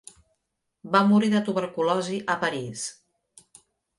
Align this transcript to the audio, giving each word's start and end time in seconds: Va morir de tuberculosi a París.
Va 0.95 1.01
morir 1.09 1.29
de 1.33 1.41
tuberculosi 1.49 2.17
a 2.35 2.39
París. 2.45 2.87